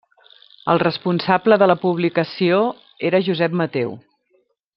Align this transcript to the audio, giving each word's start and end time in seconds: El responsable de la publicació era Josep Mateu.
El 0.73 0.79
responsable 0.83 1.59
de 1.63 1.67
la 1.73 1.77
publicació 1.83 2.63
era 3.11 3.23
Josep 3.29 3.59
Mateu. 3.63 3.95